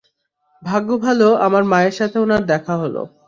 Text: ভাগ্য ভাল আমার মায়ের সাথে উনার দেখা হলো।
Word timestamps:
ভাগ্য 0.63 0.89
ভাল 0.97 1.19
আমার 1.45 1.63
মায়ের 1.63 1.95
সাথে 1.99 2.17
উনার 2.19 2.43
দেখা 2.45 2.73
হলো। 2.77 3.01